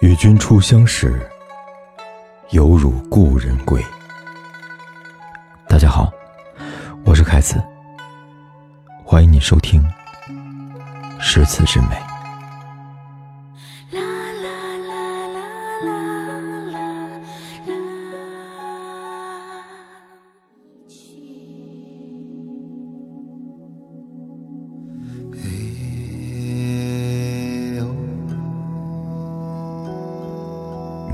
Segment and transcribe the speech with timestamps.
[0.00, 1.20] 与君初相识，
[2.50, 3.84] 犹如故人归。
[5.68, 6.10] 大家好，
[7.04, 7.62] 我是凯子，
[9.04, 9.82] 欢迎你收听
[11.20, 11.96] 《诗词之美》。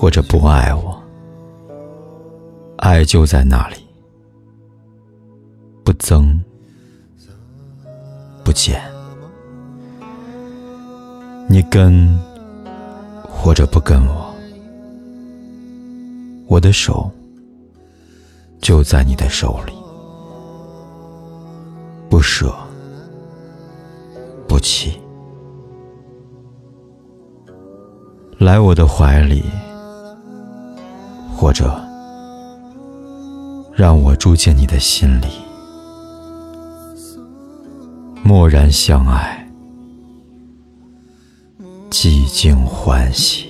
[0.00, 0.98] 或者不爱我，
[2.78, 3.76] 爱就在那里，
[5.84, 6.42] 不增
[8.42, 8.80] 不减。
[11.46, 12.18] 你跟
[13.28, 14.34] 或者不跟我，
[16.48, 17.10] 我的手
[18.58, 19.74] 就在你的手里，
[22.08, 22.50] 不舍
[24.48, 24.98] 不弃。
[28.38, 29.44] 来我的怀里。
[31.40, 31.74] 或者，
[33.74, 35.26] 让我住进你的心里，
[38.22, 39.50] 默然相爱，
[41.88, 43.49] 寂静欢喜。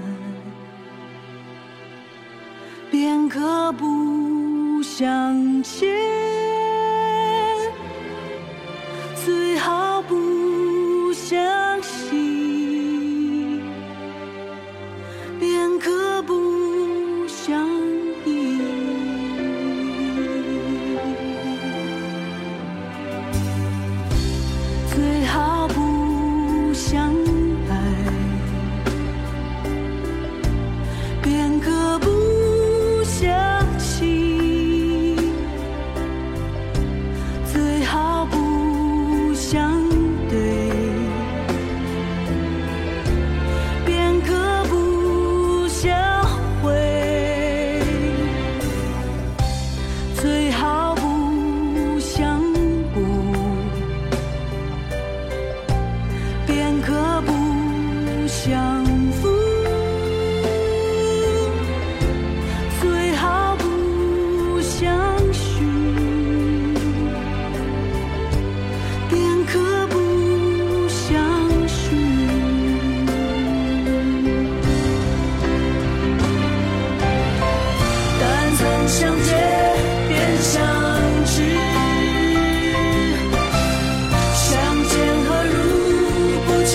[3.31, 5.87] 可不相见，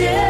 [0.00, 0.25] yeah.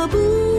[0.00, 0.49] 我不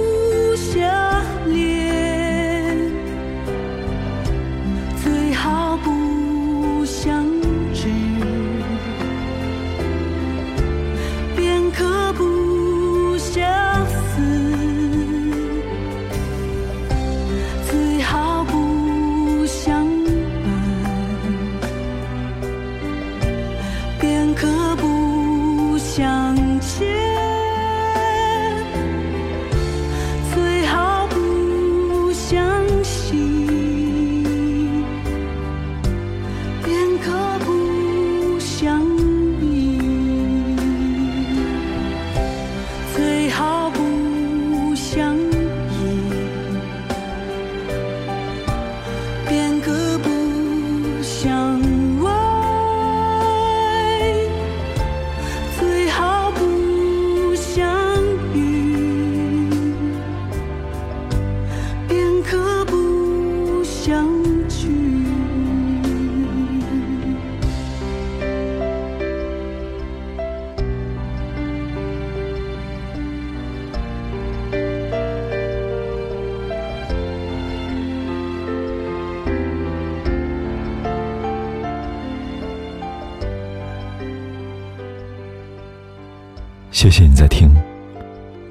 [86.82, 87.56] 谢谢你在听，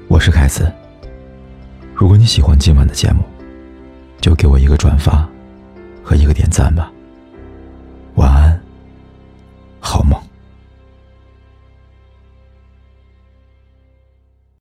[0.07, 0.71] 我是凯子。
[1.93, 3.25] 如果你喜欢今晚的节目，
[4.21, 5.27] 就给我一个转发
[6.01, 6.89] 和一个点赞吧。